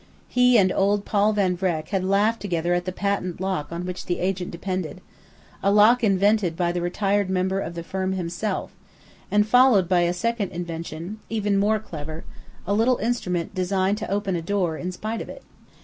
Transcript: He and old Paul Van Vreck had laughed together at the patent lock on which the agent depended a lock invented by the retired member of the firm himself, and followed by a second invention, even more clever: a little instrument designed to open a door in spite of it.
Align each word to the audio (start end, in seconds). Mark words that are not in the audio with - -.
He 0.27 0.57
and 0.57 0.71
old 0.71 1.05
Paul 1.05 1.31
Van 1.33 1.55
Vreck 1.55 1.89
had 1.89 2.03
laughed 2.03 2.41
together 2.41 2.73
at 2.73 2.85
the 2.85 2.91
patent 2.91 3.39
lock 3.39 3.71
on 3.71 3.85
which 3.85 4.07
the 4.07 4.17
agent 4.17 4.49
depended 4.49 4.99
a 5.61 5.71
lock 5.71 6.03
invented 6.03 6.57
by 6.57 6.71
the 6.71 6.81
retired 6.81 7.29
member 7.29 7.59
of 7.59 7.75
the 7.75 7.83
firm 7.83 8.13
himself, 8.13 8.71
and 9.29 9.45
followed 9.47 9.87
by 9.87 9.99
a 10.01 10.11
second 10.13 10.53
invention, 10.53 11.19
even 11.29 11.55
more 11.55 11.77
clever: 11.77 12.23
a 12.65 12.73
little 12.73 12.97
instrument 12.97 13.53
designed 13.53 13.99
to 13.99 14.09
open 14.09 14.35
a 14.35 14.41
door 14.41 14.75
in 14.75 14.91
spite 14.91 15.21
of 15.21 15.29
it. 15.29 15.43